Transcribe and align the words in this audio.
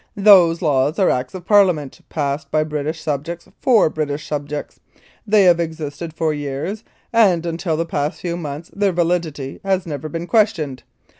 Those 0.15 0.63
laws 0.63 0.97
are 0.97 1.11
Acts 1.11 1.35
of 1.35 1.45
Parliament, 1.45 2.01
passed 2.09 2.49
by 2.49 2.63
British 2.63 3.01
subjects 3.01 3.47
for 3.59 3.87
British 3.87 4.25
subjects; 4.25 4.79
they 5.27 5.43
have 5.43 5.59
existed 5.59 6.11
for 6.11 6.33
years, 6.33 6.83
and 7.13 7.45
until 7.45 7.77
the 7.77 7.85
past 7.85 8.19
few 8.21 8.35
months 8.35 8.71
their 8.75 8.93
validity 8.93 9.59
has 9.63 9.85
never 9.85 10.09
been 10.09 10.25
questioned. 10.25 10.81